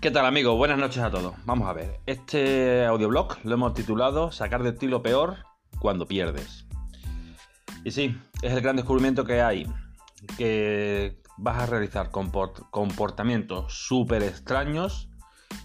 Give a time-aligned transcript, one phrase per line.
[0.00, 0.56] ¿Qué tal amigos?
[0.56, 1.34] Buenas noches a todos.
[1.44, 5.38] Vamos a ver, este audioblog lo hemos titulado Sacar de ti lo peor
[5.80, 6.66] cuando pierdes.
[7.82, 9.66] Y sí, es el gran descubrimiento que hay,
[10.36, 15.10] que vas a realizar comportamientos súper extraños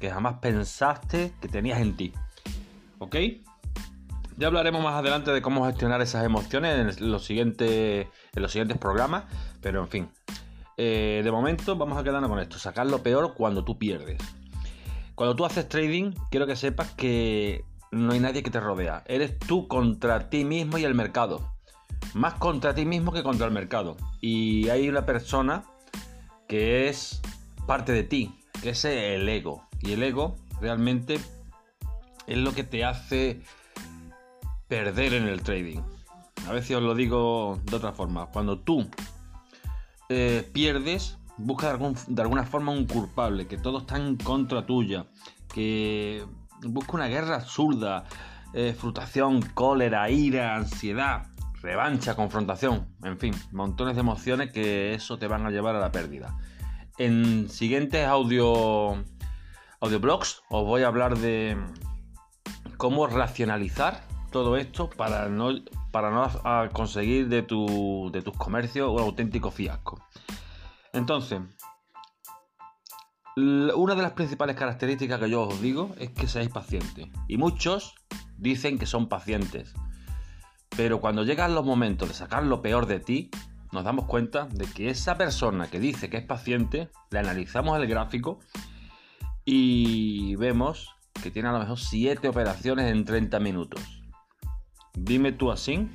[0.00, 2.14] que jamás pensaste que tenías en ti.
[3.00, 3.16] ¿Ok?
[4.38, 8.78] Ya hablaremos más adelante de cómo gestionar esas emociones en los siguientes, en los siguientes
[8.78, 9.24] programas,
[9.60, 10.10] pero en fin,
[10.76, 14.18] eh, de momento vamos a quedarnos con esto, sacar lo peor cuando tú pierdes.
[15.14, 19.04] Cuando tú haces trading, quiero que sepas que no hay nadie que te rodea.
[19.06, 21.52] Eres tú contra ti mismo y el mercado.
[22.14, 23.96] Más contra ti mismo que contra el mercado.
[24.20, 25.64] Y hay una persona
[26.48, 27.20] que es
[27.66, 29.68] parte de ti, que es el ego.
[29.80, 31.20] Y el ego realmente
[32.26, 33.42] es lo que te hace
[34.68, 35.82] perder en el trading.
[36.48, 38.26] A veces os lo digo de otra forma.
[38.26, 38.88] Cuando tú
[40.12, 45.06] eh, pierdes, busca de, alguna forma un culpable, que todo está en contra tuya,
[45.52, 46.24] que
[46.62, 48.04] busca una guerra absurda,
[48.52, 51.26] eh, frustración, cólera, ira, ansiedad,
[51.62, 55.92] revancha, confrontación, en fin, montones de emociones que eso te van a llevar a la
[55.92, 56.36] pérdida.
[56.98, 59.02] En siguientes audio
[59.80, 61.56] audioblogs os voy a hablar de
[62.76, 65.52] cómo racionalizar todo esto para no,
[65.92, 66.28] para no
[66.72, 70.02] conseguir de, tu, tus comercios un auténtico fiasco.
[70.92, 71.40] Entonces,
[73.36, 77.08] una de las principales características que yo os digo es que seáis pacientes.
[77.28, 77.94] Y muchos
[78.36, 79.74] dicen que son pacientes.
[80.76, 83.30] Pero cuando llegan los momentos de sacar lo peor de ti,
[83.70, 87.86] nos damos cuenta de que esa persona que dice que es paciente, le analizamos el
[87.86, 88.40] gráfico
[89.44, 94.01] y vemos que tiene a lo mejor 7 operaciones en 30 minutos.
[94.94, 95.88] Dime tú así,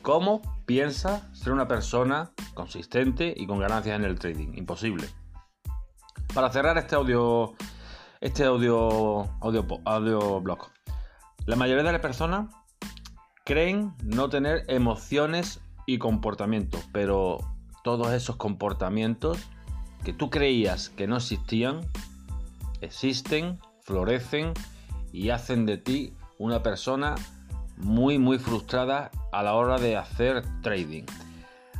[0.00, 4.54] ¿cómo piensas ser una persona consistente y con ganancias en el trading?
[4.54, 5.06] Imposible.
[6.32, 7.54] Para cerrar este audio,
[8.20, 10.70] este audio, audio, audio blog,
[11.44, 12.48] la mayoría de las personas
[13.44, 17.38] creen no tener emociones y comportamientos, pero
[17.84, 19.38] todos esos comportamientos
[20.04, 21.80] que tú creías que no existían,
[22.80, 24.54] existen, florecen
[25.12, 27.14] y hacen de ti una persona
[27.82, 31.04] muy muy frustrada a la hora de hacer trading.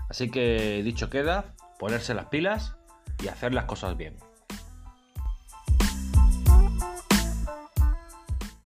[0.09, 2.77] Así que dicho queda, ponerse las pilas
[3.23, 4.17] y hacer las cosas bien.